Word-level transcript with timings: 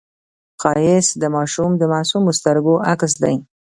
ښایست 0.61 1.11
د 1.21 1.23
ماشوم 1.35 1.71
د 1.77 1.83
معصومو 1.93 2.31
سترګو 2.39 2.73
عکس 2.91 3.13
دی 3.23 3.35